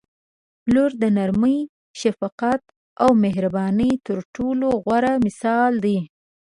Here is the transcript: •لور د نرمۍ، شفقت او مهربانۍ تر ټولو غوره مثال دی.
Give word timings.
•لور 0.73 0.91
د 1.01 1.03
نرمۍ، 1.17 1.57
شفقت 2.01 2.61
او 3.03 3.09
مهربانۍ 3.23 3.91
تر 4.07 4.17
ټولو 4.35 4.67
غوره 4.83 5.13
مثال 5.25 5.73
دی. 5.85 5.97